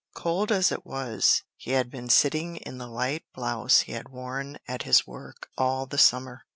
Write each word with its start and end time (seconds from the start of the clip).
Cold 0.15 0.51
as 0.51 0.71
it 0.71 0.83
was, 0.83 1.43
he 1.55 1.73
had 1.73 1.91
been 1.91 2.09
sitting 2.09 2.55
in 2.57 2.79
the 2.79 2.87
light 2.87 3.21
blouse 3.35 3.81
he 3.81 3.91
had 3.91 4.09
worn 4.09 4.57
at 4.67 4.81
his 4.81 5.05
work 5.05 5.49
all 5.59 5.85
the 5.85 5.99
summer. 5.99 6.41